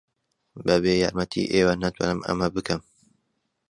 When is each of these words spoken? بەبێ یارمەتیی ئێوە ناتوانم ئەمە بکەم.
بەبێ 0.67 0.93
یارمەتیی 1.03 1.51
ئێوە 1.53 1.73
ناتوانم 1.83 2.19
ئەمە 2.27 2.47
بکەم. 2.55 2.81